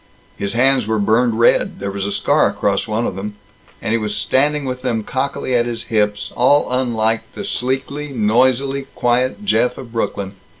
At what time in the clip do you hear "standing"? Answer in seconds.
4.17-4.65